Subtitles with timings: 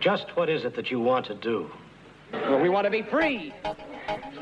[0.00, 1.70] Just what is it that you want to do?
[2.32, 3.52] Well, we want to be free.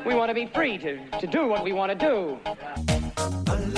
[0.05, 2.37] We want to be free to, to do what we want to do.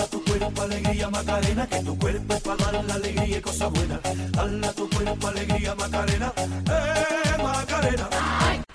[0.10, 4.02] Tu cuerpo alegría Macarena, que tu cuerpo es para dar la alegría y cosas buenas.
[4.32, 8.69] Dala tu cuerpo alegría Macarena, eh Macarena.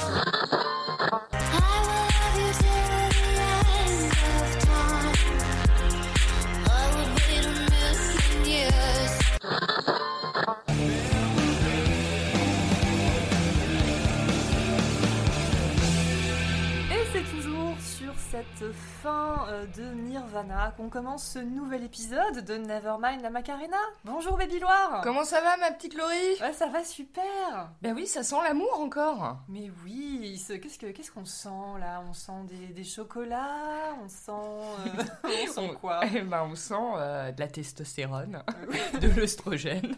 [18.35, 23.77] Cette fin euh, de Nirvana qu'on commence ce nouvel épisode de Nevermind la Macarena.
[24.05, 26.41] Bonjour Baby Loire Comment ça va ma petite Laurie?
[26.41, 29.37] Ouais, ça va super Ben oui, ça sent l'amour encore.
[29.49, 31.49] Mais oui, ce- qu'est-ce que- qu'est-ce qu'on sent
[31.79, 32.03] là?
[32.09, 34.33] On sent des, des chocolats On sent...
[34.33, 35.03] euh,
[35.49, 36.01] on sent quoi?
[36.13, 38.43] Eh ben on sent euh, de la testostérone,
[39.01, 39.95] de l'œstrogène.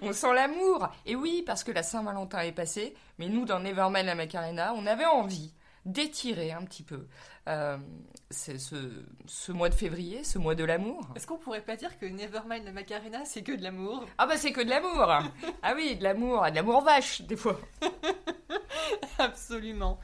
[0.00, 0.88] On sent l'amour.
[1.04, 4.86] Et oui, parce que la Saint-Valentin est passée, mais nous dans Nevermind la Macarena, on
[4.86, 5.52] avait envie
[5.84, 7.06] d'étirer un petit peu
[7.48, 7.76] euh,
[8.30, 8.76] c'est ce,
[9.26, 11.06] ce mois de février, ce mois de l'amour.
[11.14, 14.04] Est-ce qu'on pourrait pas dire que Nevermind la Macarena c'est que de l'amour?
[14.18, 15.06] Ah bah c'est que de l'amour
[15.62, 17.60] Ah oui, de l'amour, de l'amour vache des fois.
[19.18, 19.98] Absolument.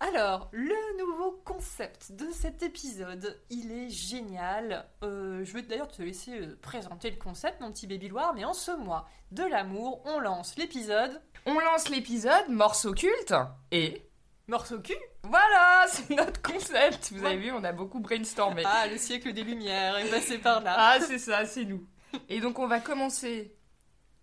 [0.00, 4.86] Alors, le nouveau concept de cet épisode, il est génial.
[5.02, 8.44] Euh, je vais d'ailleurs te laisser euh, présenter le concept, mon petit baby Loire, mais
[8.44, 13.34] en ce mois de l'amour, on lance l'épisode On lance l'épisode morceau culte
[13.70, 14.06] et
[14.48, 14.94] Morceau cul.
[15.28, 17.12] Voilà, c'est notre concept.
[17.12, 18.62] Vous avez vu, on a beaucoup brainstormé.
[18.64, 20.74] Ah, le siècle des Lumières est passé par là.
[20.76, 21.86] Ah, c'est ça, c'est nous.
[22.28, 23.54] Et donc, on va commencer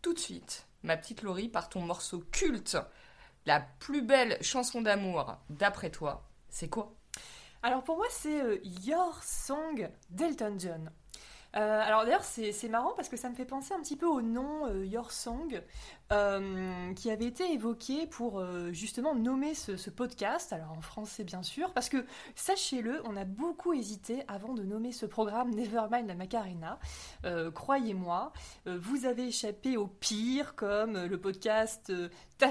[0.02, 2.78] tout de suite, ma petite Laurie, par ton morceau culte.
[3.46, 6.96] La plus belle chanson d'amour, d'après toi, c'est quoi?
[7.62, 10.92] Alors pour moi, c'est euh, Your Song d'Elton John.
[11.56, 14.22] Euh, alors d'ailleurs, c'est marrant parce que ça me fait penser un petit peu au
[14.22, 15.62] nom euh, Your Song
[16.12, 21.72] euh, qui avait été évoqué pour justement nommer ce, podcast, alors en français bien sûr,
[21.74, 26.80] parce que sachez-le, on a beaucoup hésité avant de nommer ce programme Nevermind la Macarena.
[27.54, 28.32] Croyez-moi,
[28.66, 31.92] vous avez échappé au pire comme le podcast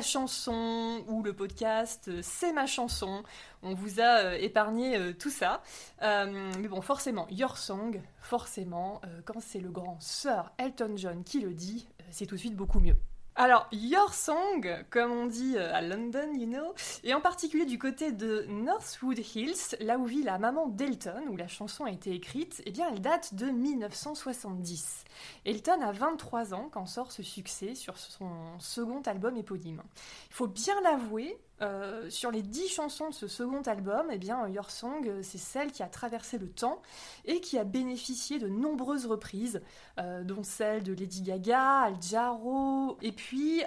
[0.00, 3.22] Chanson ou le podcast euh, C'est ma chanson.
[3.62, 5.62] On vous a euh, épargné euh, tout ça.
[6.00, 11.52] Mais bon, forcément, Your Song, forcément, quand c'est le grand Sir Elton John qui le
[11.52, 12.96] dit, c'est tout de suite beaucoup mieux.
[13.34, 17.78] Alors, Your Song, comme on dit euh, à London, you know, et en particulier du
[17.78, 22.10] côté de Northwood Hills, là où vit la maman d'Elton, où la chanson a été
[22.12, 25.04] écrite, eh bien, elle date de 1970.
[25.46, 28.28] Elton a 23 ans quand sort ce succès sur son
[28.58, 29.82] second album éponyme.
[30.28, 34.48] Il faut bien l'avouer, euh, sur les 10 chansons de ce second album, eh bien,
[34.48, 36.82] Your Song, euh, c'est celle qui a traversé le temps
[37.24, 39.62] et qui a bénéficié de nombreuses reprises,
[39.98, 43.62] euh, dont celle de Lady Gaga, Al Jarreau, et puis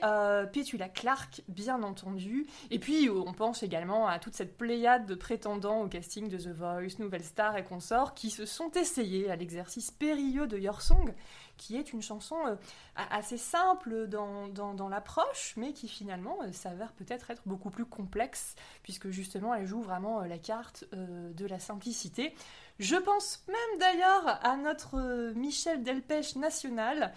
[0.52, 2.48] Petula Clark, bien entendu.
[2.70, 6.50] Et puis, on pense également à toute cette pléiade de prétendants au casting de The
[6.50, 11.14] Voice, Nouvelle Star et consorts qui se sont essayés à l'exercice périlleux de Your Song,
[11.58, 12.56] qui est une chanson euh,
[12.96, 19.10] assez simple dans, l'approche, mais qui finalement euh, s'avère peut-être être beaucoup plus complexe, puisque
[19.10, 22.34] justement elle joue vraiment euh, la carte de la simplicité.
[22.80, 27.14] Je pense même d'ailleurs à notre Michel Delpech national,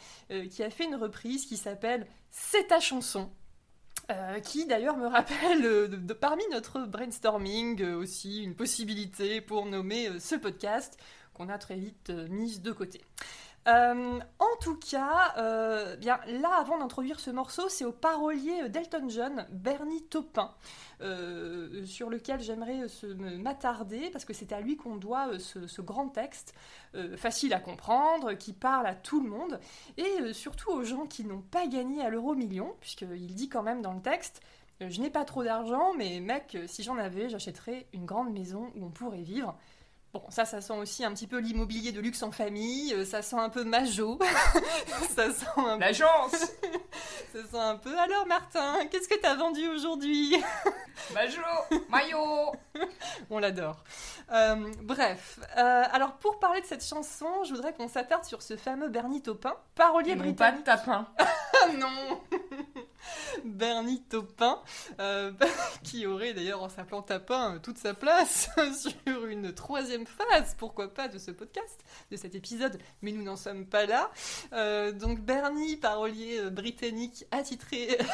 [0.50, 3.30] qui a fait une reprise qui s'appelle C'est ta chanson.
[4.44, 5.90] Qui d'ailleurs me rappelle
[6.20, 10.96] parmi notre brainstorming aussi une possibilité pour nommer ce podcast
[11.34, 13.00] qu'on a très vite mise de côté.
[13.68, 19.08] Euh, en tout cas, euh, bien là, avant d'introduire ce morceau, c'est au parolier d'Elton
[19.10, 20.54] John, Bernie Taupin,
[21.02, 25.82] euh, sur lequel j'aimerais euh, m'attarder, parce que c'est à lui qu'on doit euh, ce,
[25.82, 26.54] grand texte,
[26.94, 29.60] euh, facile à comprendre, qui parle à tout le monde,
[29.98, 33.62] et euh, surtout aux gens qui n'ont pas gagné à l'euro million, puisqu'il dit quand
[33.62, 34.40] même dans le texte
[34.80, 38.32] euh, Je n'ai pas trop d'argent, mais mec, euh, si j'en avais, j'achèterais une grande
[38.32, 39.58] maison où on pourrait vivre.
[40.14, 43.20] Bon, ça, ça sent aussi un petit peu l'immobilier de luxe en famille, euh, ça
[43.20, 44.18] sent un peu Majo,
[45.14, 45.80] ça sent un peu...
[45.80, 46.32] L'agence
[47.32, 47.96] Ça sent un peu.
[47.98, 50.34] Alors Martin, qu'est-ce que t'as vendu aujourd'hui
[51.14, 51.42] Majo
[51.90, 52.52] Maillot
[53.28, 53.84] On l'adore.
[54.32, 58.56] Euh, bref, euh, alors pour parler de cette chanson, je voudrais qu'on s'attarde sur ce
[58.56, 60.64] fameux Bernie Taupin, parolier non pas de britannique.
[60.64, 61.06] tapin.
[61.18, 62.20] Ah non
[63.44, 64.62] Bernie Taupin,
[65.00, 65.32] euh,
[65.82, 68.50] qui aurait d'ailleurs en s'appelant Tapin euh, toute sa place
[69.04, 73.36] sur une troisième phase, pourquoi pas, de ce podcast, de cet épisode, mais nous n'en
[73.36, 74.10] sommes pas là.
[74.52, 77.98] Euh, donc Bernie, parolier britannique attitré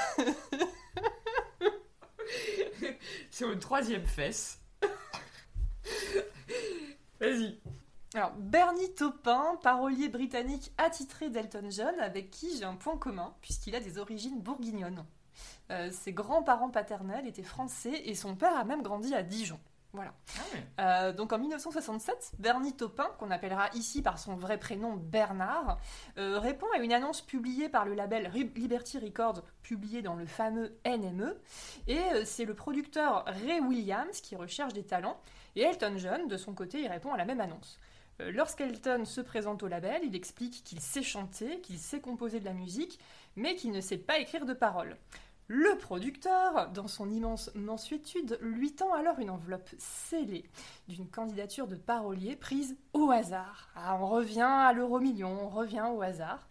[3.31, 4.61] Sur une troisième fesse.
[7.21, 7.59] Vas-y.
[8.15, 13.75] Alors, Bernie Taupin, parolier britannique attitré d'Elton John, avec qui j'ai un point commun, puisqu'il
[13.75, 15.05] a des origines bourguignonnes.
[15.73, 19.59] Euh, ses grands-parents paternels étaient français et son père a même grandi à Dijon.
[19.93, 20.13] Voilà.
[20.81, 25.79] Euh, donc en 1967, Bernie Taupin, qu'on appellera ici par son vrai prénom Bernard,
[26.19, 30.79] euh, répond à une annonce publiée par le label Liberty Records, publiée dans le fameux
[30.85, 31.37] NME.
[31.89, 35.21] Et c'est le producteur Ray Williams qui recherche des talents.
[35.57, 37.81] Et Elton John, de son côté, il répond à la même annonce.
[38.21, 42.45] Euh, Lorsqu'Elton se présente au label, il explique qu'il sait chanter, qu'il sait composer de
[42.45, 42.99] la musique,
[43.37, 44.97] mais qu'il ne sait pas écrire de paroles.
[45.47, 50.49] Le producteur, dans son immense mansuétude, lui tend alors une enveloppe scellée
[50.89, 53.69] d'une candidature de parolier prise au hasard.
[53.77, 56.49] Ah, on revient à l'euro million, on revient au hasard.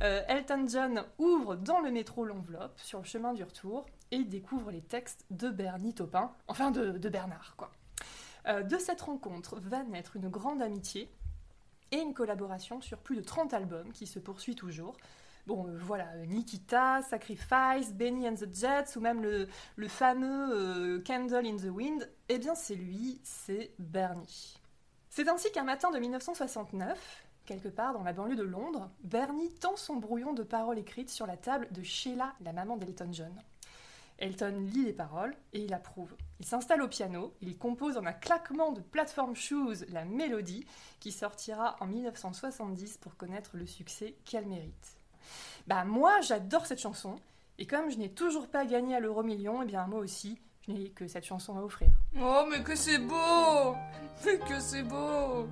[0.00, 4.72] Euh, Elton John ouvre dans le métro l'enveloppe sur le chemin du retour et découvre
[4.72, 7.70] les textes de Bernie Taupin, enfin de Bernard, quoi.
[8.48, 11.08] Euh, de cette rencontre va naître une grande amitié
[11.92, 14.96] et une collaboration sur plus de 30 albums qui se poursuit toujours.
[15.46, 21.02] Bon, euh, voilà, Nikita, Sacrifice, Benny and the Jets, ou même le, le fameux euh,
[21.04, 24.58] Candle in the Wind, eh bien c'est lui, c'est Bernie.
[25.10, 29.76] C'est ainsi qu'un matin de 1969, quelque part dans la banlieue de Londres, Bernie tend
[29.76, 33.32] son brouillon de paroles écrites sur la table de Sheila, la maman d'Elton John.
[34.18, 36.14] Elton lit les paroles et il approuve.
[36.40, 40.66] Il s'installe au piano, il compose en un claquement de Platform Shoes la mélodie
[41.00, 44.96] qui sortira en 1970 pour connaître le succès qu'elle mérite.
[45.66, 47.16] Bah moi j'adore cette chanson
[47.58, 50.72] et comme je n'ai toujours pas gagné à l'euro million, et bien moi aussi je
[50.72, 51.90] n'ai que cette chanson à offrir.
[52.20, 53.74] Oh, mais que c'est beau
[54.24, 55.48] Mais que c'est beau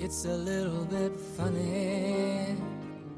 [0.00, 2.56] It's a little bit funny,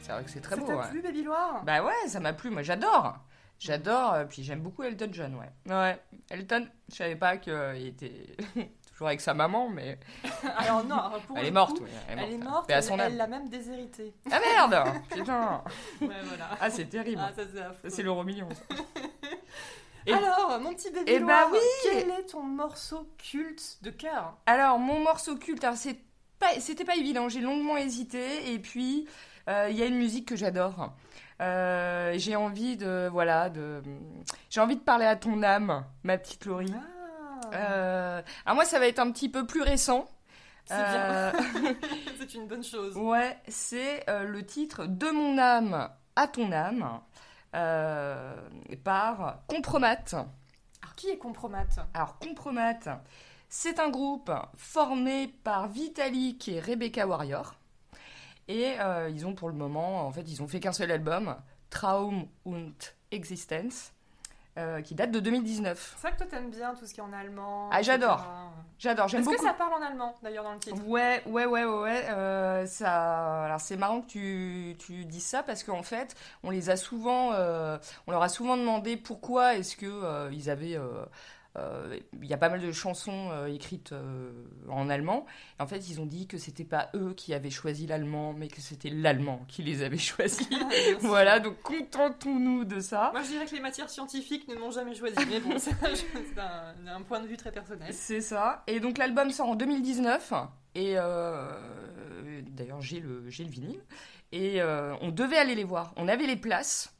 [0.00, 0.66] C'est vrai que c'est très Ça beau.
[0.66, 0.88] t'a ouais.
[0.90, 1.62] plu, Baby Loire?
[1.64, 2.50] Bah ouais, ça m'a plu.
[2.50, 3.18] Moi, j'adore.
[3.58, 4.14] J'adore.
[4.14, 5.50] euh, Puis j'aime beaucoup Elton John, ouais.
[5.74, 6.00] Ouais.
[6.30, 8.36] Elton, je savais pas qu'il était
[8.98, 9.96] toujours avec sa maman, mais
[10.56, 11.90] Alors non, alors pour elle le est morte, coup, oui.
[12.08, 13.16] Elle est morte, elle son elle âme.
[13.16, 14.12] l'a même déshérité.
[14.28, 15.62] Ah merde Putain
[16.00, 16.48] Ouais, voilà.
[16.60, 17.22] Ah, c'est terrible.
[17.24, 17.30] Ah,
[17.88, 18.48] c'est l'euro million.
[20.04, 23.90] Et- Alors, mon petit Baby Eh bah Loire, oui quel est ton morceau culte de
[23.90, 24.34] cœur?
[24.46, 25.98] Alors, mon morceau culte, c'est
[26.40, 29.06] pas, c'était pas évident, j'ai longuement hésité, et puis
[29.48, 30.92] euh, il y a une musique que j'adore.
[31.40, 33.80] Euh, j'ai envie de, voilà, de,
[34.50, 36.72] j'ai envie de parler à ton âme, ma petite Laurie.
[36.74, 36.97] Ah,
[37.54, 40.08] Euh, alors moi, ça va être un petit peu plus récent.
[40.66, 41.74] C'est Euh, bien,
[42.18, 42.96] c'est une bonne chose.
[42.96, 47.00] ouais, c'est euh, le titre De mon âme à ton âme
[47.54, 48.36] euh,
[48.84, 50.04] par Compromat.
[50.12, 51.64] Alors, qui est Compromat?
[51.94, 53.00] Alors, Compromat,
[53.48, 57.54] c'est un groupe formé par Vitalik et Rebecca Warrior.
[58.48, 58.76] Et
[59.10, 61.36] ils ont pour le moment, en fait, ils ont fait qu'un seul album,
[61.70, 62.72] Traum und
[63.10, 63.92] Existenz,
[64.58, 65.94] euh, qui date de 2019.
[65.96, 67.70] C'est vrai que toi t'aimes bien tout ce qui est en allemand.
[67.72, 68.26] Ah, j'adore.
[68.78, 69.42] J'adore, j'aime Est-ce beaucoup.
[69.42, 70.76] que ça parle en allemand d'ailleurs dans le titre?
[70.86, 72.04] Ouais, ouais, ouais, ouais, ouais.
[72.10, 73.44] euh, ça...
[73.44, 77.32] Alors c'est marrant que tu, tu dises ça parce qu'en fait, on les a souvent,
[77.32, 80.78] euh, on leur a souvent demandé pourquoi est-ce que ils avaient,
[81.56, 84.30] il y a pas mal de chansons euh, écrites euh,
[84.68, 85.26] en allemand.
[85.58, 88.48] Et en fait, ils ont dit que c'était pas eux qui avaient choisi l'allemand, mais
[88.48, 90.48] que c'était l'allemand qui les avait choisis.
[90.52, 90.68] Ah,
[91.00, 93.10] voilà, donc contentons-nous de ça.
[93.12, 96.38] Moi je dirais que les matières scientifiques ne m'ont jamais choisi, mais bon, c'est c'est
[96.38, 97.92] un, un point de vue très personnel.
[97.92, 98.62] C'est ça.
[98.66, 100.32] Et donc l'album sort en 2019.
[100.74, 101.50] Et euh,
[102.50, 103.80] d'ailleurs, j'ai le, le vinyle.
[104.32, 105.92] Et euh, on devait aller les voir.
[105.96, 106.94] On avait les places.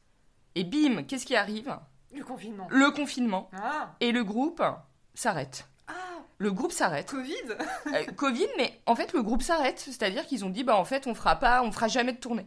[0.55, 1.77] Et bim, qu'est-ce qui arrive?
[2.15, 2.67] Le confinement.
[2.71, 3.51] Le confinement.
[3.55, 4.63] Ah, Et le groupe
[5.15, 5.69] s'arrête.
[5.89, 5.93] ah
[6.39, 7.11] Le groupe s'arrête.
[7.11, 7.35] Covid
[7.87, 9.79] Euh, Covid, mais en fait, le groupe s'arrête.
[9.79, 12.47] C'est-à-dire qu'ils ont dit, bah en fait, on fera pas, on fera jamais de tournée.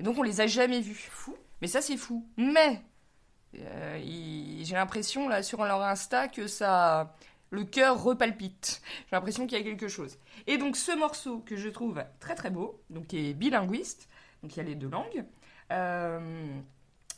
[0.00, 1.08] Et donc, on les a jamais vus.
[1.10, 1.36] Fou.
[1.60, 2.26] Mais ça, c'est fou.
[2.36, 2.82] Mais
[3.58, 4.00] euh,
[4.62, 7.14] j'ai l'impression là sur leur Insta que ça,
[7.50, 8.80] le cœur repalpite.
[9.10, 10.18] J'ai l'impression qu'il y a quelque chose.
[10.46, 14.08] Et donc, ce morceau que je trouve très très beau, donc qui est bilinguiste,
[14.42, 15.24] donc il y a les deux langues.
[15.72, 16.58] euh,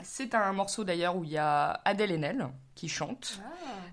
[0.02, 3.40] c'est un morceau d'ailleurs où il y a Adèle Haenel qui chante.
[3.44, 3.48] Ah.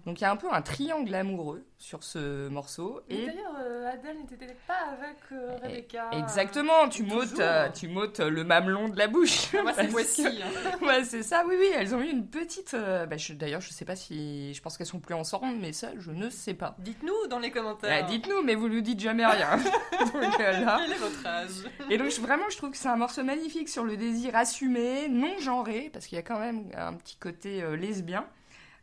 [0.06, 3.02] Donc il y a un peu un triangle amoureux sur ce morceau.
[3.10, 6.10] Mais Et d'ailleurs, euh, Adèle n'était pas avec euh, Rebecca.
[6.12, 9.54] Exactement, tu m'ôtes, euh, tu m'ôtes le mamelon de la bouche.
[9.54, 10.24] Moi, c'est Parce voici.
[10.24, 10.78] que- hein.
[10.86, 12.74] Ouais, c'est ça, oui, oui, elles ont eu une petite.
[12.74, 14.54] euh, bah, je- D'ailleurs, je sais pas si.
[14.54, 16.76] Je pense qu'elles sont plus ensemble, mais ça, je ne sais pas.
[16.80, 18.04] Dites-nous dans les commentaires.
[18.04, 19.58] Ah, Dites-nous, mais vous nous dites jamais rien.
[20.14, 20.80] Donc, euh, là.
[20.82, 21.50] Quel est votre âge?
[21.90, 25.40] Et donc, vraiment, je trouve que c'est un morceau magnifique sur le désir assumé, non
[25.40, 28.26] genré, parce qu'il y a quand même un petit côté euh, lesbien.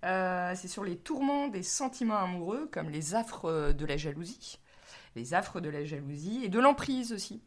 [0.04, 4.58] Euh, c'est sur les tourments des sentiments amoureux, comme les affres de la jalousie,
[5.14, 7.42] les affres de la jalousie et de l'emprise aussi.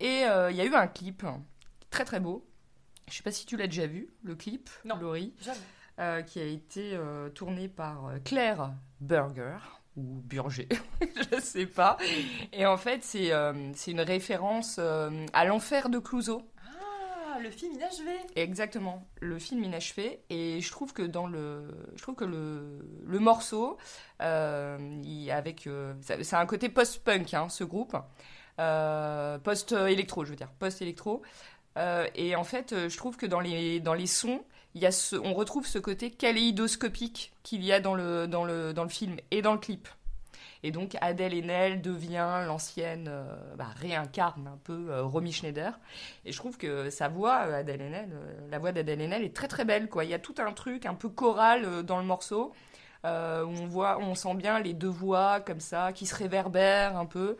[0.00, 1.24] Et euh, il y a eu un clip
[1.90, 2.46] très très beau.
[3.10, 4.96] Je sais pas si tu l'as déjà vu, le clip, Non.
[4.96, 5.34] Laurie,
[5.98, 6.98] euh, qui a été
[7.34, 9.58] tourné par Claire Burger
[9.96, 10.68] ou Burger,
[11.32, 11.98] je sais pas.
[12.52, 16.42] Et en fait, c'est une référence à l'enfer de Clouseau.
[17.40, 18.12] Le film inachevé.
[18.36, 20.20] Exactement, le film inachevé.
[20.30, 23.78] Et je trouve que dans le, je trouve que le, le morceau,
[24.20, 24.78] euh,
[25.30, 27.96] avec, euh, ça- un côté post-punk, hein, ce groupe,
[28.60, 31.22] Euh, post-électro, je veux dire, post-électro.
[31.78, 34.86] Euh, et en fait, euh, je trouve que dans les, dans les sons, il y
[34.86, 38.82] a ce, on retrouve ce côté kaléidoscopique qu'il y a dans le, dans, le, dans
[38.84, 39.88] le film et dans le clip.
[40.62, 43.24] Et donc Adèle Haenel devient l'ancienne, euh,
[43.56, 45.78] bah, réincarne un peu euh, Romy Schneider.
[46.24, 48.10] Et je trouve que sa voix, euh, Adèle Haenel,
[48.48, 49.88] la voix d'Adèle Haenel est très très belle.
[49.88, 50.04] Quoi.
[50.04, 52.52] Il y a tout un truc un peu choral dans le morceau,
[53.04, 56.96] euh, où on, voit, on sent bien les deux voix comme ça, qui se réverbèrent
[56.96, 57.36] un peu.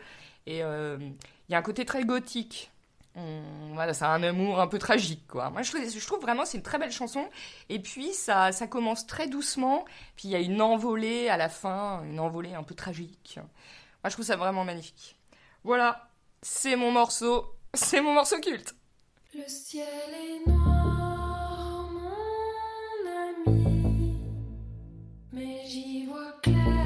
[0.47, 1.15] Et il
[1.49, 2.72] y a un côté très gothique.
[3.15, 5.51] Voilà, c'est un amour un peu tragique, quoi.
[5.51, 7.29] Moi, je, trouve- je trouve vraiment c'est une très belle chanson.
[7.69, 9.85] Et puis, ça, ça commence très doucement.
[10.17, 13.39] Puis, il y a une envolée à la fin, une envolée un peu tragique.
[14.03, 15.17] Moi, je trouve ça vraiment magnifique.
[15.65, 16.09] Voilà,
[16.43, 18.75] c'est mon morceau, c'est mon morceau culte.
[19.35, 24.17] Le ciel est noir, mon ami,
[25.33, 26.82] mais j'y vois clair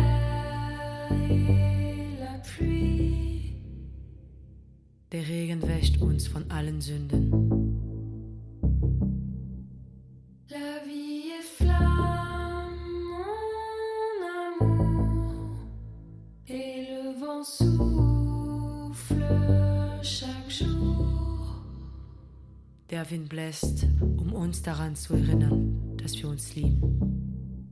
[5.17, 7.31] Der Regen wäscht uns von allen Sünden.
[10.51, 12.77] La vie est flamme,
[13.09, 14.21] mon
[14.61, 15.57] amour,
[16.47, 19.25] et le vent souffle
[20.03, 21.65] chaque jour.
[22.91, 23.87] Der Wind bläst,
[24.19, 27.71] um uns daran zu erinnern, dass wir uns lieben.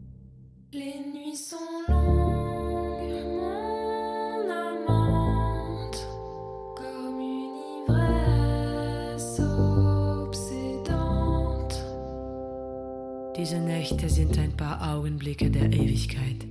[0.73, 1.59] Les nuits sont
[1.89, 1.94] longues.
[13.45, 16.47] Diese Nächte sind ein paar Augenblicke der Ewigkeit.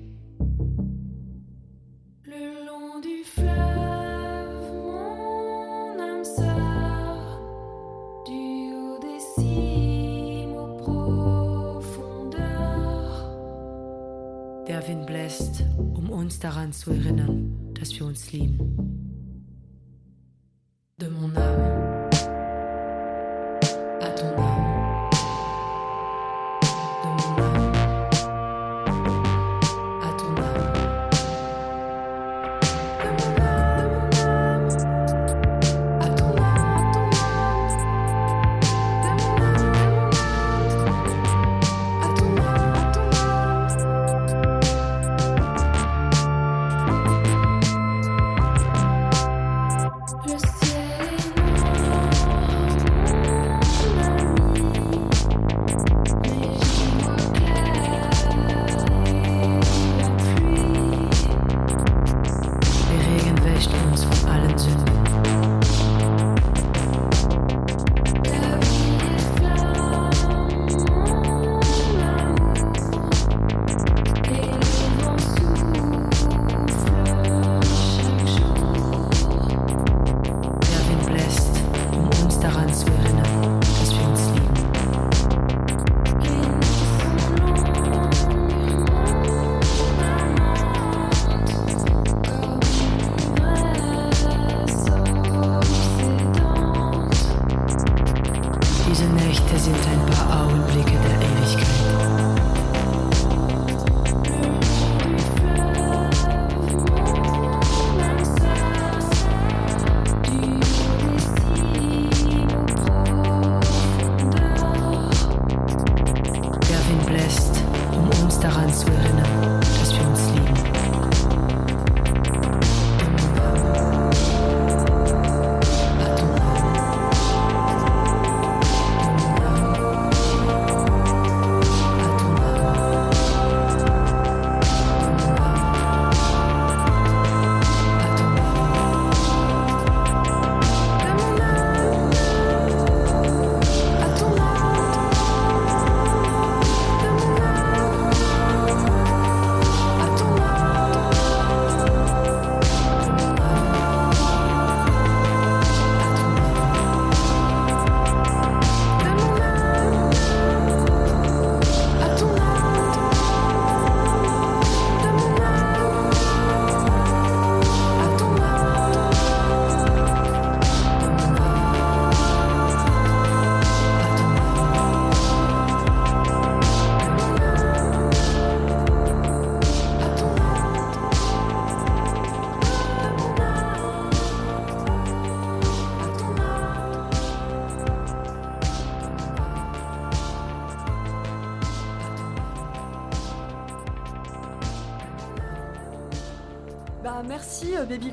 [14.67, 15.63] Der Wind bläst,
[15.95, 19.02] um uns daran zu erinnern, dass wir uns lieben.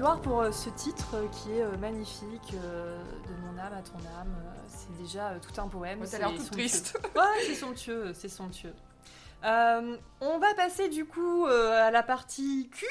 [0.01, 3.99] Loire pour euh, ce titre euh, qui est euh, magnifique, de mon âme à ton
[4.19, 4.35] âme.
[4.67, 5.99] C'est déjà tout un poème.
[5.99, 6.99] Moi, ça a c'est l'air tout triste.
[7.15, 8.73] Ouais, c'est somptueux, c'est somptueux.
[9.45, 12.87] Euh, on va passer du coup euh, à la partie Q.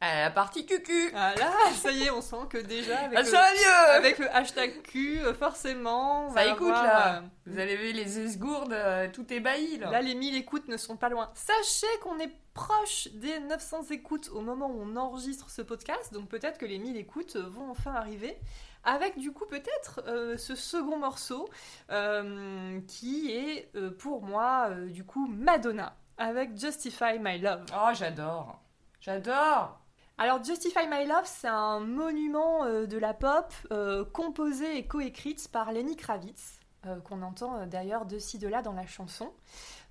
[0.00, 1.10] À la partie cucu.
[1.12, 4.32] Ah là, ça y est, on sent que déjà avec, le, ça mieux avec le
[4.32, 8.20] hashtag Q, euh, forcément, on Ça va écoute avoir, là euh, Vous avez vu les
[8.20, 11.30] esgourdes, euh, tout ébahi là Là, les 1000 écoutes ne sont pas loin.
[11.34, 16.28] Sachez qu'on est proche des 900 écoutes au moment où on enregistre ce podcast, donc
[16.28, 18.38] peut-être que les 1000 écoutes vont enfin arriver.
[18.84, 21.48] Avec du coup peut-être euh, ce second morceau
[21.90, 27.66] euh, qui est pour moi du coup Madonna avec Justify My Love.
[27.74, 28.60] Oh, j'adore
[29.00, 29.80] J'adore
[30.20, 35.46] Alors Justify My Love, c'est un monument euh, de la pop euh, composé et coécrite
[35.52, 39.32] par Lenny Kravitz, euh, qu'on entend euh, d'ailleurs de ci de là dans la chanson.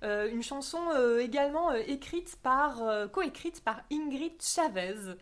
[0.02, 0.78] Une chanson
[1.18, 5.16] également écrite par, coécrite par Ingrid Chavez,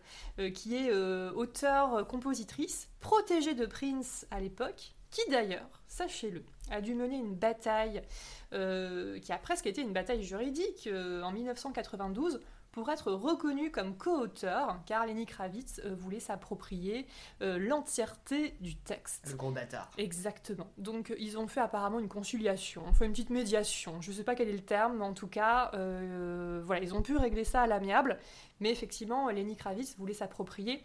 [0.53, 7.33] qui est auteure-compositrice, protégée de Prince à l'époque, qui d'ailleurs, sachez-le, a dû mener une
[7.33, 8.03] bataille
[8.51, 10.87] qui a presque été une bataille juridique
[11.23, 12.39] en 1992
[12.77, 17.07] pour être reconnu comme co-auteur, car Lenny Kravitz euh, voulait s'approprier
[17.41, 19.25] euh, l'entièreté du texte.
[19.31, 19.89] Le gros bâtard.
[19.97, 20.67] Exactement.
[20.77, 23.99] Donc euh, ils ont fait apparemment une conciliation, une petite médiation.
[23.99, 27.17] Je sais pas quel est le terme, mais en tout cas, voilà, ils ont pu
[27.17, 28.19] régler ça à l'amiable.
[28.59, 30.83] Mais effectivement, Lenny Kravitz voulait s'approprier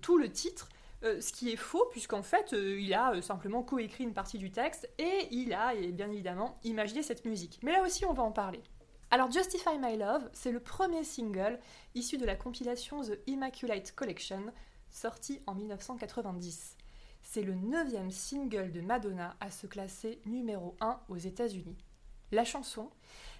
[0.00, 0.70] tout le titre.
[1.04, 4.38] euh, ce qui est faux, puisqu'en fait, euh, il a euh, simplement coécrit une partie
[4.38, 7.60] du texte et il a, et bien évidemment, imaginé cette musique.
[7.62, 8.62] Mais là aussi, on va en parler.
[9.10, 11.58] Alors, Justify My Love, c'est le premier single
[11.94, 14.52] issu de la compilation The Immaculate Collection,
[14.90, 16.76] sortie en 1990.
[17.22, 21.78] C'est le neuvième single de Madonna à se classer numéro 1 aux États-Unis.
[22.32, 22.90] La chanson,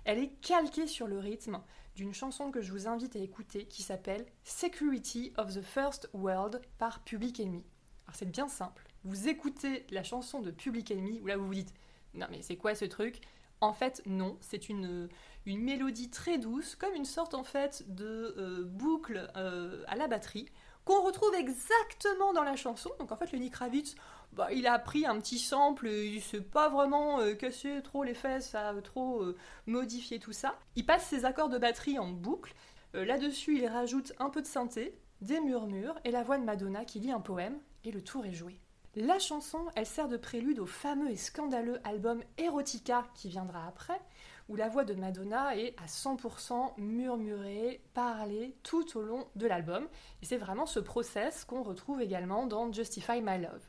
[0.04, 1.60] elle est calquée sur le rythme
[1.94, 6.62] d'une chanson que je vous invite à écouter qui s'appelle Security of the First World
[6.78, 7.64] par Public Enemy.
[8.06, 8.88] Alors c'est bien simple.
[9.04, 11.74] Vous écoutez la chanson de Public Enemy où là vous vous dites
[12.14, 13.20] non mais c'est quoi ce truc?
[13.60, 15.08] En fait non, c'est une,
[15.48, 20.06] une mélodie très douce, comme une sorte en fait de euh, boucle euh, à la
[20.06, 20.48] batterie
[20.84, 22.90] qu'on retrouve exactement dans la chanson.
[22.98, 23.94] Donc en fait Lenny Kravitz,
[24.32, 28.14] bah, il a pris un petit sample, il s'est pas vraiment euh, cassé trop les
[28.14, 30.58] fesses à trop euh, modifier tout ça.
[30.76, 32.54] Il passe ses accords de batterie en boucle.
[32.94, 37.00] Là-dessus, il rajoute un peu de synthé, des murmures et la voix de Madonna qui
[37.00, 38.58] lit un poème, et le tour est joué.
[38.96, 44.00] La chanson, elle sert de prélude au fameux et scandaleux album Erotica qui viendra après,
[44.48, 49.86] où la voix de Madonna est à 100% murmurée, parlée tout au long de l'album.
[50.22, 53.68] Et c'est vraiment ce process qu'on retrouve également dans Justify My Love.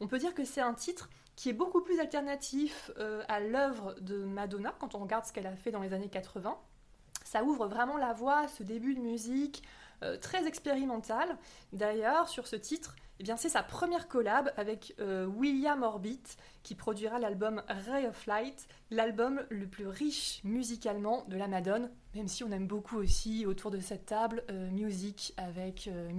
[0.00, 3.94] On peut dire que c'est un titre qui est beaucoup plus alternatif euh, à l'œuvre
[4.00, 6.58] de Madonna quand on regarde ce qu'elle a fait dans les années 80.
[7.24, 9.62] Ça ouvre vraiment la voie à ce début de musique
[10.02, 11.36] euh, très expérimental.
[11.72, 16.22] D'ailleurs, sur ce titre, eh bien, c'est sa première collab avec euh, William Orbit,
[16.62, 22.28] qui produira l'album Ray of Light, l'album le plus riche musicalement de la Madone, même
[22.28, 26.10] si on aime beaucoup aussi autour de cette table euh, Music avec euh,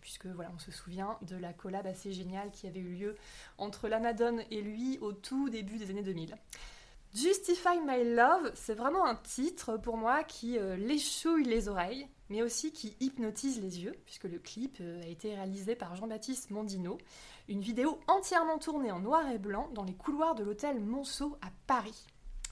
[0.00, 3.16] puisque on se souvient de la collab assez géniale qui avait eu lieu
[3.56, 6.36] entre la Madone et lui au tout début des années 2000.
[7.14, 12.42] Justify My Love, c'est vraiment un titre pour moi qui euh, léchouille les oreilles, mais
[12.42, 16.98] aussi qui hypnotise les yeux, puisque le clip euh, a été réalisé par Jean-Baptiste Mondino.
[17.48, 21.48] Une vidéo entièrement tournée en noir et blanc dans les couloirs de l'hôtel Monceau à
[21.66, 22.06] Paris.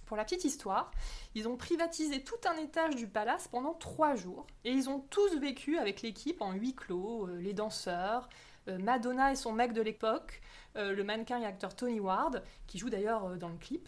[0.07, 0.91] Pour la petite histoire,
[1.35, 5.39] ils ont privatisé tout un étage du palace pendant trois jours, et ils ont tous
[5.39, 8.29] vécu avec l'équipe en huis clos, euh, les danseurs,
[8.69, 10.41] euh, Madonna et son mec de l'époque,
[10.75, 13.87] le mannequin et acteur Tony Ward, qui joue d'ailleurs dans le clip.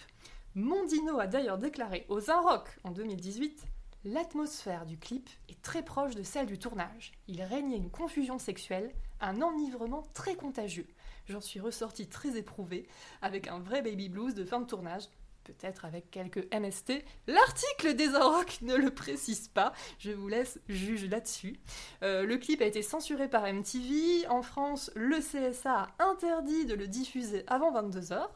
[0.55, 3.65] Mondino a d'ailleurs déclaré aux Un Rock en 2018
[4.07, 7.13] L'atmosphère du clip est très proche de celle du tournage.
[7.27, 10.87] Il régnait une confusion sexuelle, un enivrement très contagieux.
[11.27, 12.87] J'en suis ressortie très éprouvée,
[13.23, 15.05] avec un vrai baby blues de fin de tournage,
[15.45, 17.03] peut-être avec quelques MST.
[17.27, 21.59] L'article des Un Rock ne le précise pas, je vous laisse juger là-dessus.
[22.03, 24.27] Euh, le clip a été censuré par MTV.
[24.29, 28.29] En France, le CSA a interdit de le diffuser avant 22h.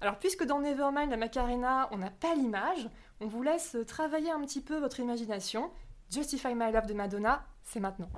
[0.00, 2.88] Alors, puisque dans Nevermind, la Macarena, on n'a pas l'image,
[3.20, 5.70] on vous laisse travailler un petit peu votre imagination.
[6.10, 8.08] Justify My Love de Madonna, c'est maintenant.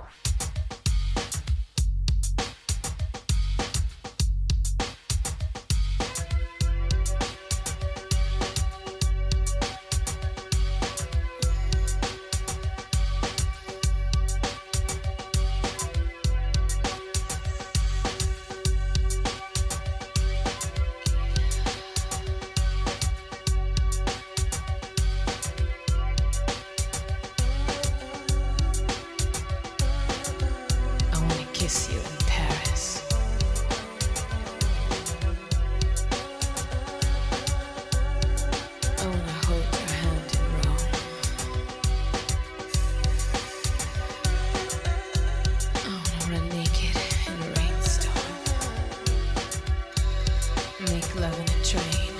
[50.88, 52.14] Make love in a train.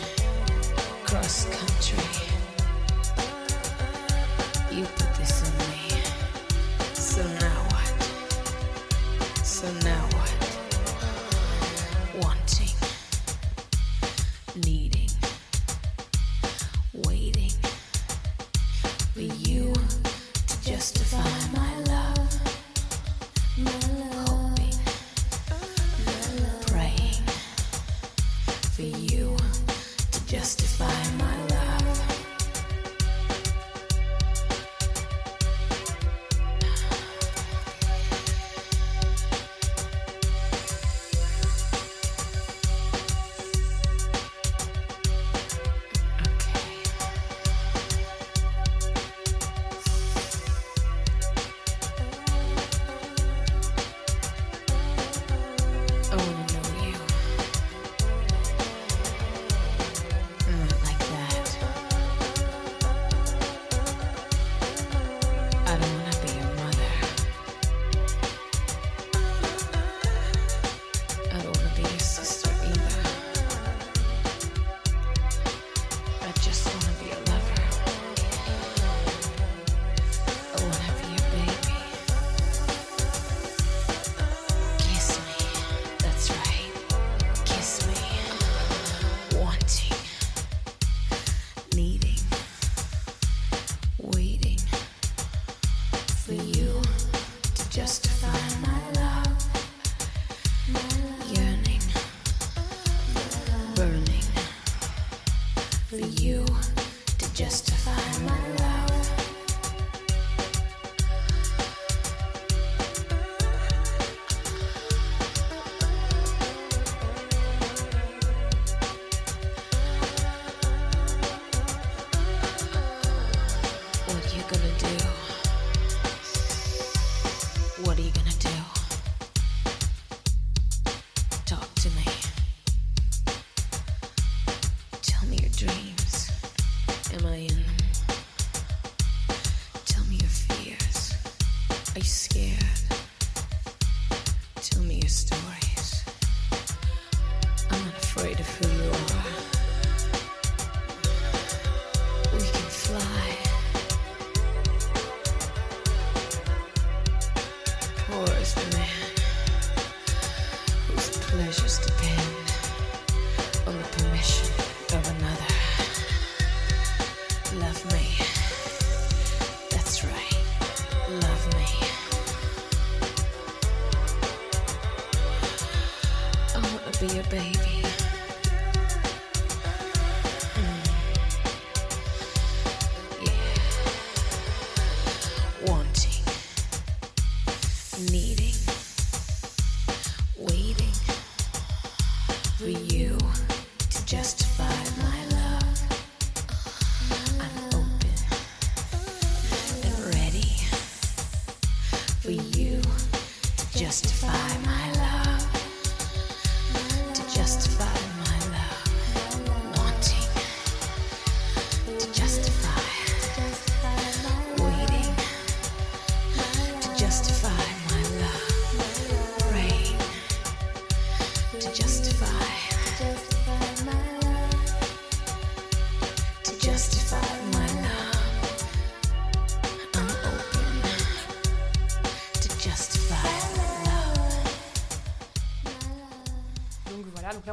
[1.04, 2.04] Cross country.
[4.70, 4.86] You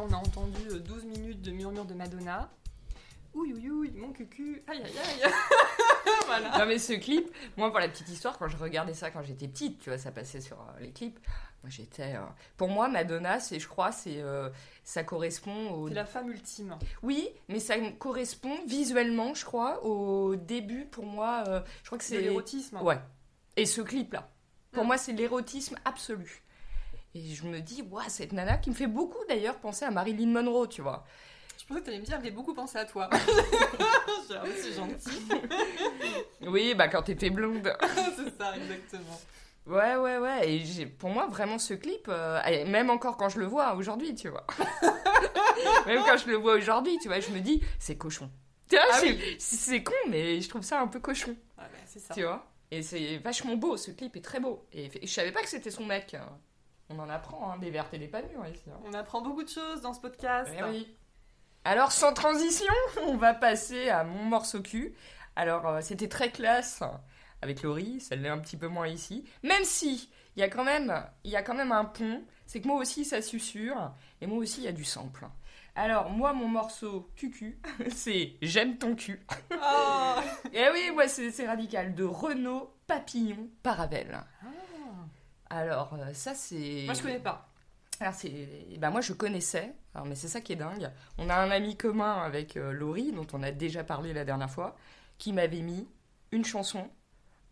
[0.00, 2.50] On a entendu euh, 12 minutes de murmure de Madonna.
[3.34, 5.32] Ouïe ouïe ouïe, mon cucu, aïe aïe aïe.
[6.26, 6.58] voilà.
[6.58, 9.46] Non mais ce clip, moi pour la petite histoire, quand je regardais ça quand j'étais
[9.48, 11.18] petite, tu vois, ça passait sur euh, les clips.
[11.62, 12.20] Moi j'étais, euh,
[12.56, 14.48] pour moi Madonna, c'est, je crois, c'est, euh,
[14.82, 15.88] ça correspond au.
[15.88, 16.76] C'est la femme ultime.
[17.02, 21.44] Oui, mais ça correspond visuellement, je crois, au début pour moi.
[21.48, 22.78] euh, je crois que C'est l'érotisme.
[22.82, 22.98] Ouais.
[23.56, 24.30] Et ce clip là,
[24.72, 24.86] pour Mm.
[24.86, 26.42] moi c'est l'érotisme absolu.
[27.18, 30.28] Et je me dis, waouh, cette nana qui me fait beaucoup d'ailleurs penser à Marilyn
[30.28, 31.04] Monroe, tu vois.
[31.60, 33.10] Je pensais que t'allais me dire, j'ai beaucoup pensé à toi.
[34.30, 35.28] Genre, c'est gentil.
[36.42, 37.72] Oui, bah quand t'étais blonde.
[38.16, 39.20] c'est ça, exactement.
[39.66, 40.48] Ouais, ouais, ouais.
[40.50, 43.74] Et j'ai- pour moi, vraiment, ce clip, euh, et même encore quand je le vois
[43.74, 44.46] aujourd'hui, tu vois.
[45.86, 48.30] même quand je le vois aujourd'hui, tu vois, je me dis, c'est cochon.
[48.70, 49.36] Tu vois, Ah c'est- oui.
[49.38, 52.14] c'est c'est con, mais je trouve ça un peu cochon, Ouais, bah, c'est ça.
[52.14, 52.46] tu vois.
[52.70, 54.66] Et c'est vachement beau, ce clip est très beau.
[54.72, 56.14] Et f- je savais pas que c'était son mec.
[56.14, 56.28] hein.
[56.90, 58.62] On en apprend, hein, des vertes et des pas mûres ici.
[58.70, 58.80] hein.
[58.86, 60.50] On apprend beaucoup de choses dans ce podcast.
[60.58, 60.94] Eh oui.
[61.64, 62.72] Alors, sans transition,
[63.06, 64.94] on va passer à mon morceau cul.
[65.36, 66.82] Alors, euh, c'était très classe
[67.42, 69.24] avec Laurie, ça l'est un petit peu moins ici.
[69.44, 72.66] Même si, il y, a quand même- y a quand même un pont, c'est que
[72.66, 75.26] moi aussi ça susurre, et moi aussi il y a du sample.
[75.76, 77.60] Alors, moi, mon morceau cucu,
[77.94, 79.24] c'est J'aime ton cul.
[79.52, 80.14] Oh
[80.52, 84.18] Et oui, moi, c'est c'est radical, de Renaud Papillon Paravel.
[85.50, 86.82] Alors, euh, ça, c'est.
[86.84, 87.48] Moi, je connais pas.
[88.00, 88.30] Alors c'est,
[88.78, 90.88] bah moi je connaissais, alors, mais c'est ça qui est dingue.
[91.18, 94.50] On a un ami commun avec euh, Laurie, dont on a déjà parlé la dernière
[94.50, 94.76] fois,
[95.18, 95.88] qui m'avait mis
[96.30, 96.88] une chanson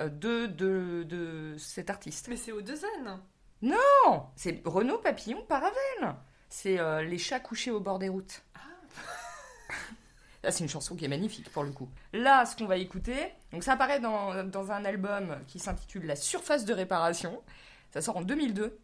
[0.00, 2.28] euh, de, de, de cet artiste.
[2.28, 3.18] Mais c'est au deux N.
[3.62, 6.14] Non, c'est Renaud Papillon Paravel.
[6.48, 8.42] C'est euh, Les chats couchés au bord des routes.
[10.44, 11.88] Là, c'est une chanson qui est magnifique pour le coup.
[12.12, 16.14] Là, ce qu'on va écouter, donc ça apparaît dans, dans un album qui s'intitule La
[16.14, 17.42] surface de réparation.
[17.90, 18.78] Ça sort en 2002.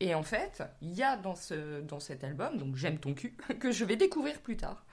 [0.00, 3.36] Et en fait, il y a dans, ce, dans cet album, donc J'aime ton cul,
[3.60, 4.84] que je vais découvrir plus tard.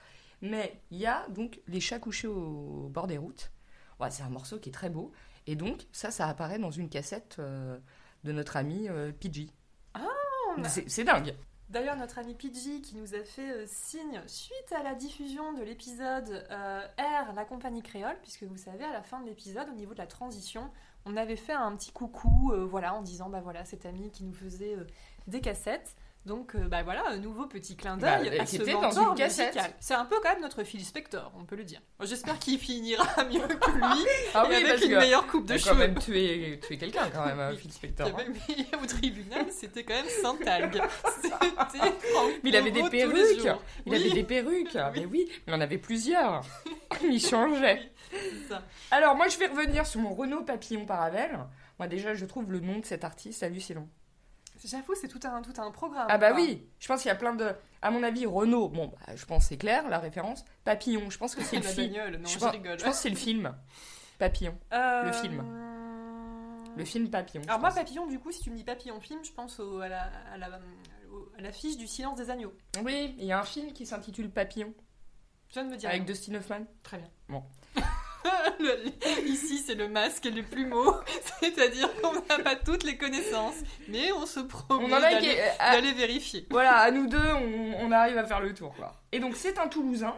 [0.42, 3.50] Mais il y a donc Les chats couchés au bord des routes.
[3.98, 5.12] Ouais, c'est un morceau qui est très beau.
[5.46, 7.78] Et donc, ça, ça apparaît dans une cassette euh,
[8.24, 9.48] de notre ami euh, Pidgey.
[10.56, 11.34] on a- C'est c'est dingue.
[11.70, 15.62] D'ailleurs, notre ami Pidgey qui nous a fait euh, signe suite à la diffusion de
[15.62, 19.74] l'épisode euh, R, la compagnie créole, puisque vous savez, à la fin de l'épisode, au
[19.74, 20.68] niveau de la transition,
[21.06, 24.24] on avait fait un petit coucou, euh, voilà, en disant, bah voilà, cet ami qui
[24.24, 24.76] nous faisait
[25.28, 25.94] des cassettes.
[26.26, 29.72] Donc euh, bah voilà, un nouveau petit clin Bah, d'œil euh, à ce mentor musical.
[29.80, 31.80] C'est un peu quand même notre Phil Spector, on peut le dire.
[32.02, 35.70] J'espère qu'il finira mieux que lui Ah et avec une meilleure coupe de a quand
[35.70, 35.78] cheveux.
[35.78, 37.56] même tué, tué quelqu'un quand même, hein, Oui.
[37.58, 38.06] Phil Spector.
[38.08, 40.82] Il avait- mais au tribunal, c'était quand même sans talgue.
[41.22, 41.28] C'était
[42.12, 43.44] Franck Mais il avait des perruques.
[43.86, 44.76] Il Oui, avait des perruques.
[44.94, 46.42] Mais oui, il en avait plusieurs.
[47.02, 47.90] il changeait.
[48.46, 48.62] ça.
[48.90, 51.38] Alors moi je vais revenir sur mon Renault Papillon Paravelle.
[51.78, 53.88] Moi déjà je trouve le nom de cet artiste hallucinant.
[54.64, 56.06] J'avoue, c'est tout un, tout un programme.
[56.10, 56.40] Ah bah quoi.
[56.40, 57.50] oui, je pense qu'il y a plein de...
[57.82, 60.44] À mon avis Renault, bon bah, je pense c'est clair la référence.
[60.64, 61.94] Papillon, je pense que c'est le film.
[61.94, 62.78] non, je, je, pense, rigole.
[62.78, 63.54] je pense que c'est le film.
[64.18, 64.58] Papillon.
[64.72, 65.42] Euh, le film.
[66.76, 67.42] Le film Papillon.
[67.48, 67.78] Alors moi, pense.
[67.78, 70.38] papillon, du coup, si tu me dis papillon film, je pense au- à la à
[70.38, 70.60] la-
[71.10, 72.52] au- à l'affiche du Silence des agneaux.
[72.84, 74.72] Oui, il y a un film qui s'intitule Papillon
[75.48, 75.88] Je viens de me dire.
[75.88, 76.64] avec Dustin Hoffman.
[76.82, 77.08] Très bien.
[77.28, 77.42] Bon.
[78.60, 80.94] Le- Ici, c'est le masque et le plumeau,
[81.40, 83.54] c'est-à-dire qu'on n'a pas toutes les connaissances,
[83.88, 84.84] mais on se promet
[85.20, 85.28] qui...
[85.58, 86.46] d'aller vérifier.
[86.50, 88.74] Voilà, à nous deux, on, on arrive à faire le tour.
[88.76, 88.94] Quoi.
[89.12, 90.14] Et donc, c'est un Toulousain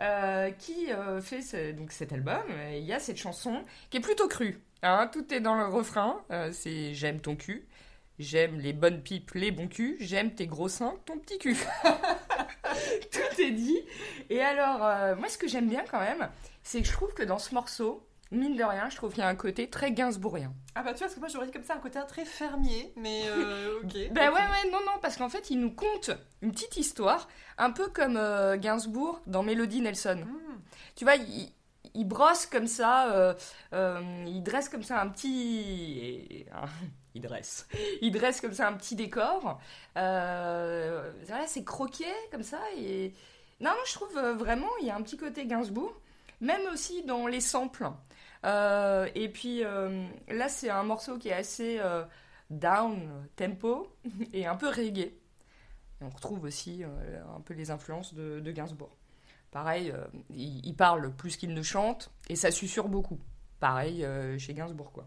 [0.00, 2.42] euh, qui euh, fait ce- donc, cet album.
[2.72, 4.60] Il y a cette chanson qui est plutôt crue.
[4.82, 5.08] hein.
[5.12, 6.20] tout est dans le refrain.
[6.30, 7.66] euh, c'est J'aime ton cul.
[8.18, 9.96] J'aime les bonnes pipes, les bons culs.
[10.00, 11.56] J'aime tes gros seins, ton petit cul.
[13.12, 13.80] Tout est dit.
[14.30, 16.28] Et alors, euh, moi, ce que j'aime bien quand même,
[16.62, 19.26] c'est que je trouve que dans ce morceau, mine de rien, je trouve qu'il y
[19.26, 20.52] a un côté très gainsbourgien.
[20.74, 22.92] Ah bah tu vois, parce que moi j'aurais dit comme ça un côté très fermier,
[22.96, 23.92] mais euh, ok.
[24.12, 27.70] Ben ouais, ouais, non, non, parce qu'en fait, il nous conte une petite histoire, un
[27.70, 30.24] peu comme euh, Gainsbourg dans Mélodie Nelson.
[30.24, 30.60] Hmm.
[30.96, 31.52] Tu vois, il,
[31.94, 33.34] il brosse comme ça, euh,
[34.26, 36.46] il dresse comme ça un petit...
[37.14, 37.66] Il dresse.
[38.02, 39.60] Il dresse comme ça un petit décor.
[39.96, 41.12] Euh,
[41.46, 42.60] c'est croqué comme ça.
[42.78, 43.12] Et...
[43.62, 45.94] Non, non, je trouve euh, vraiment, il y a un petit côté Gainsbourg,
[46.40, 47.88] même aussi dans les samples.
[48.44, 51.80] Euh, et puis euh, là, c'est un morceau qui est assez
[52.50, 53.86] down, tempo,
[54.32, 55.12] et un peu reggae.
[56.00, 58.96] On retrouve aussi un peu les influences de, Gainsbourg.
[59.52, 59.94] Pareil,
[60.30, 63.20] il, parle plus qu'il ne chante, et ça susurre beaucoup.
[63.60, 64.04] Pareil
[64.38, 65.06] chez Gainsbourg, quoi.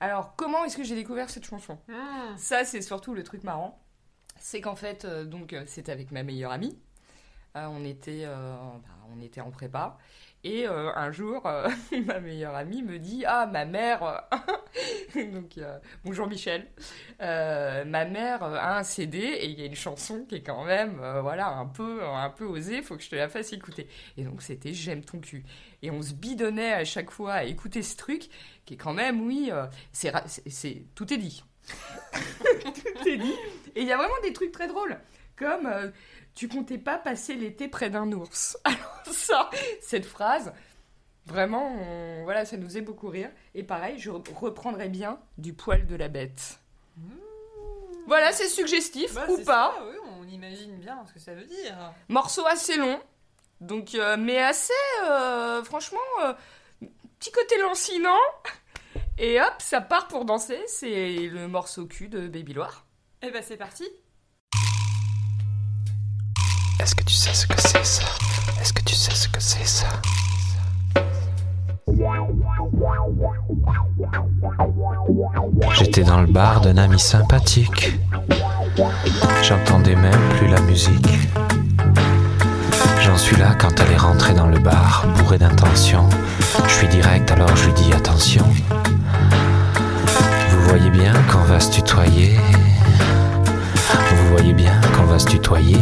[0.00, 1.78] Alors, comment est-ce que j'ai découvert cette chanson?
[1.88, 2.36] Hmm.
[2.36, 3.82] ça, c'est surtout le truc marrant.
[4.40, 6.78] C'est qu'en fait, euh, donc, euh, c'était avec ma meilleure amie.
[7.56, 8.78] Euh, on, était, bah,
[9.12, 9.98] on était en prépa.
[10.44, 11.68] Et euh, un jour, euh,
[12.06, 14.02] ma meilleure amie me dit Ah, ma mère.
[15.16, 15.58] euh, donc,
[16.04, 16.68] bonjour Michel.
[17.18, 21.00] Ma mère a un CD et il y a une chanson qui est quand même,
[21.22, 22.82] voilà, un peu, un peu osée.
[22.82, 23.88] Faut que je te la fasse écouter.
[24.16, 25.44] Et donc, c'était J'aime ton cul.
[25.82, 28.28] Et on se bidonnait à chaque fois à écouter ce truc
[28.64, 29.50] qui est quand même, oui,
[29.92, 30.12] c'est,
[30.46, 31.42] c'est, tout est dit.
[32.12, 33.34] tout est dit.
[33.74, 34.98] Et il y a vraiment des trucs très drôles,
[35.36, 35.68] comme
[36.38, 38.56] tu comptais pas passer l'été près d'un ours.
[38.64, 40.52] Alors ça, cette phrase,
[41.26, 43.30] vraiment, on- voilà, ça nous faisait beaucoup rire.
[43.56, 46.60] Et pareil, je re- reprendrai bien du poil de la bête.
[48.06, 49.74] Voilà, c'est suggestif Bah, ou pas.
[49.76, 51.76] ça, oui, on imagine bien ce que ça veut dire.
[52.08, 53.00] Morceau assez long,
[53.60, 54.72] donc euh, mais assez,
[55.04, 56.32] euh, franchement, euh,
[57.18, 58.16] petit côté lancinant.
[59.18, 60.58] Et hop, ça part pour danser.
[60.68, 62.86] C'est le morceau cul de Baby Loire.
[63.22, 63.84] Et bah c'est parti.
[66.80, 68.04] Est-ce que tu sais ce que c'est ça?
[68.60, 69.86] Est-ce que tu sais ce que c'est ça?
[75.74, 77.98] J'étais dans le bar d'un ami sympathique.
[79.42, 81.08] J'entendais même plus la musique.
[83.02, 86.08] J'en suis là quand elle est rentrée dans le bar, bourré d'intention.
[86.66, 88.44] Je suis direct alors je lui dis attention.
[90.50, 92.38] Vous voyez bien qu'on va se tutoyer.
[94.10, 95.80] Vous voyez bien qu'on va se tutoyer.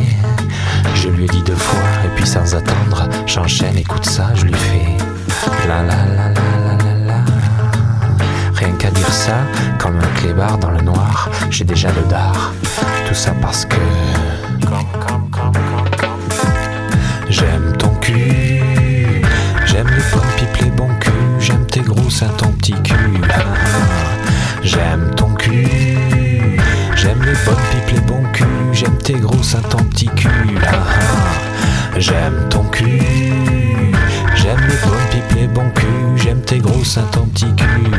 [2.37, 4.97] Sans attendre, j'enchaîne, écoute ça, je lui fais
[5.67, 7.15] la la la la la la la.
[8.55, 9.39] Rien qu'à dire ça,
[9.79, 12.53] comme un clébard dans le noir, j'ai déjà le dard.
[13.09, 13.77] Tout ça parce que
[17.31, 19.23] j'aime ton cul,
[19.65, 23.23] j'aime les bonnes pipes, les bons culs, j'aime tes gros seins, ton petit cul.
[24.63, 26.59] J'aime ton cul,
[26.97, 30.59] j'aime les bonnes pipes, les bons culs, j'aime tes gros seins, ton petit cul.
[31.99, 33.01] J'aime ton cul,
[34.35, 37.91] j'aime les bonnes pipes, les bons culs, j'aime tes gros seins, ton petit cul.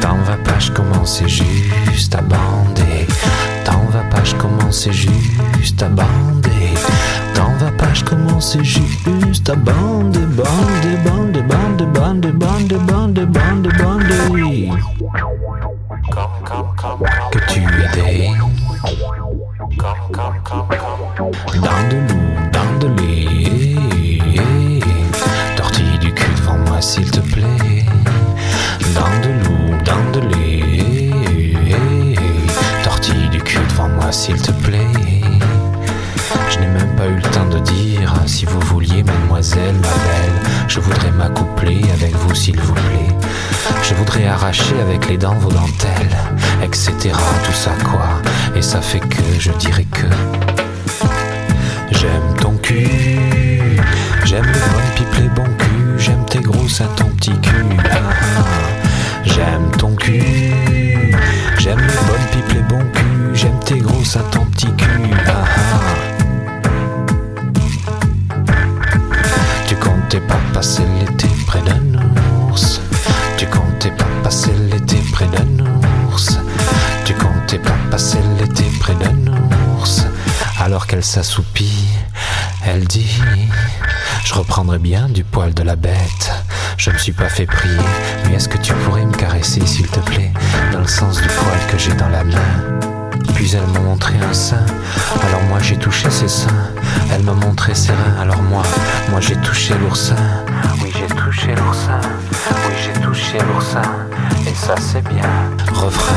[0.00, 3.08] T'en vas pas, je commence juste à bander.
[3.64, 6.74] T'en vas pas, je commence juste à bander.
[7.34, 9.95] T'en vas pas, je commence juste à bander,
[28.94, 31.10] Dans de l'eau, dans de lait.
[32.82, 34.86] Tortille du cul devant moi, s'il te plaît.
[36.50, 40.40] Je n'ai même pas eu le temps de dire si vous vouliez, mademoiselle, ma belle.
[40.68, 43.16] Je voudrais m'accoupler avec vous, s'il vous plaît.
[43.82, 46.16] Je voudrais arracher avec les dents vos dentelles,
[46.62, 46.92] etc.
[47.44, 48.20] Tout ça quoi.
[48.56, 50.06] Et ça fait que je dirais que
[51.90, 53.80] j'aime ton cul,
[54.24, 55.65] j'aime le bon pipe les bons cul.
[56.36, 57.64] J'aime tes gros seins, ton petit cul.
[59.24, 60.22] J'aime ton cul.
[61.58, 63.34] J'aime les bonnes pipes, les bons culs.
[63.34, 65.14] J'aime tes gros seins, ton petit cul.
[65.28, 65.44] Ah.
[69.66, 72.82] Tu comptais pas passer l'été près d'un ours.
[73.38, 75.64] Tu comptais pas passer l'été près d'un
[76.10, 76.38] ours.
[77.06, 79.32] Tu comptais pas passer l'été près d'un
[79.78, 80.06] ours.
[80.60, 81.86] Alors qu'elle s'assoupit,
[82.66, 83.22] elle dit
[84.26, 86.32] Je reprendrai bien du poil de la bête.
[86.78, 87.78] Je me suis pas fait prier,
[88.24, 90.32] mais est-ce que tu pourrais me caresser, s'il te plaît,
[90.72, 92.76] dans le sens du poil que j'ai dans la main
[93.36, 94.64] puis elle m'a montré un sein,
[95.28, 96.72] alors moi j'ai touché ses seins.
[97.12, 98.62] Elle m'a montré ses reins, alors moi,
[99.10, 100.16] moi j'ai touché l'oursin.
[100.82, 102.00] Oui, j'ai touché l'oursin.
[102.32, 103.82] Oui, j'ai touché l'oursin.
[104.48, 105.30] Et ça c'est bien.
[105.70, 106.16] Refrain.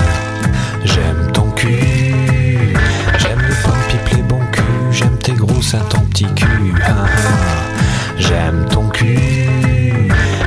[0.85, 2.73] J'aime ton cul.
[3.17, 4.63] J'aime les bonnes pipes, les bons culs.
[4.91, 6.73] J'aime tes gros seins, ton petit cul.
[6.85, 7.48] Ah, ah.
[8.19, 9.17] J'aime ton cul.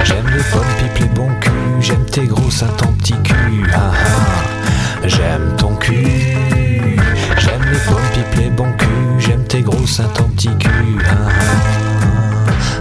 [0.04, 1.80] J'aime les bonnes pipes, les bons culs.
[1.80, 3.64] J'aime tes gros seins, ton petit cul.
[3.74, 5.06] Ah, ah.
[5.06, 6.96] J'aime ton cul.
[7.38, 9.18] J'aime les bonnes pipes, les bons culs.
[9.18, 10.98] J'aime tes gros seins, ton petit cul.
[11.04, 11.12] Ah,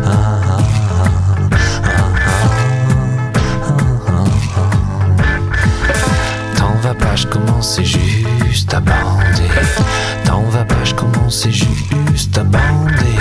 [0.06, 1.32] ah, ah, ah.
[6.56, 9.50] T'en vas pas, je commence juste à bander.
[10.26, 13.18] T'en vas pas, je commence juste à bander.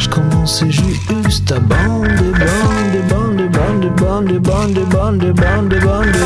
[0.00, 6.18] Pas, je commence juste à bander, bander, bander, bander, bander, bander, bander, bander, bander.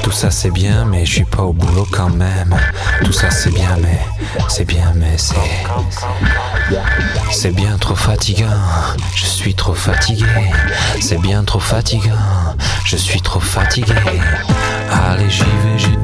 [0.03, 2.55] Tout ça c'est bien, mais je suis pas au boulot quand même.
[3.05, 4.01] Tout ça c'est bien, mais
[4.49, 5.35] c'est bien, mais c'est.
[7.33, 8.47] C'est bien trop fatigant.
[9.15, 10.25] Je suis trop fatigué.
[11.01, 12.13] C'est bien trop fatigant.
[12.85, 13.95] Je suis trop fatigué.
[14.91, 15.97] Allez, j'y vais, j'ai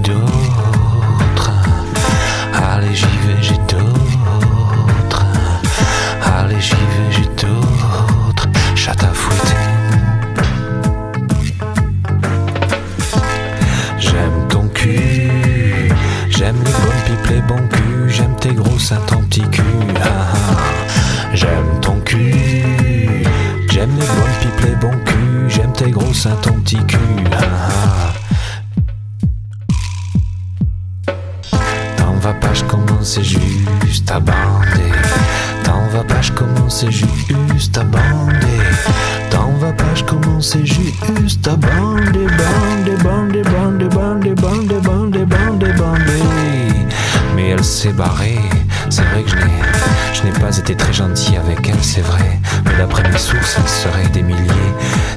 [50.62, 52.38] été très gentil avec elle, c'est vrai.
[52.64, 54.72] Mais d'après mes sources, il serait des milliers,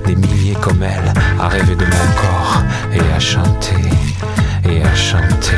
[0.06, 3.76] des milliers comme elle, à rêver de mon corps et à chanter,
[4.68, 5.58] et à chanter.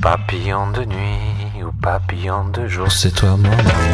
[0.00, 3.89] Papillon de nuit ou papillon de jour, c'est toi mon amour.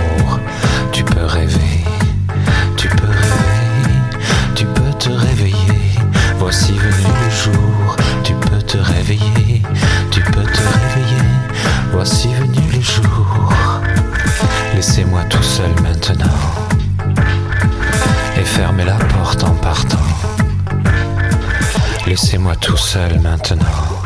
[22.26, 24.02] Laissez-moi tout seul maintenant.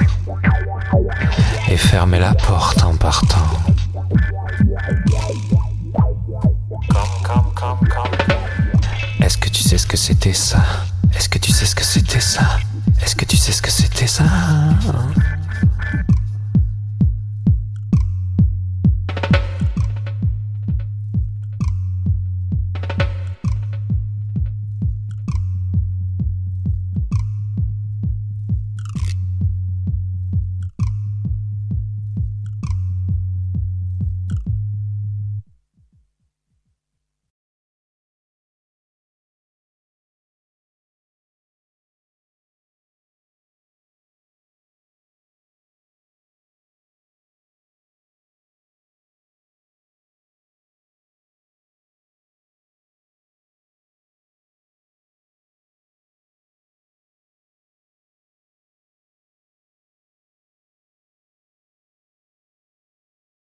[1.70, 3.48] Et fermez la porte en partant.
[9.22, 10.62] Est-ce que tu sais ce que c'était ça?
[11.16, 12.59] Est-ce que tu sais ce que c'était ça?